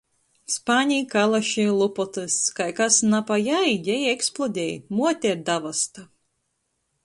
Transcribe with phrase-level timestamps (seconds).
[0.51, 2.39] Spani, kalaši, lupotys.
[2.59, 4.73] Kai kas na pa jai, jei eksplodej.
[4.97, 6.11] Muote ir davasta.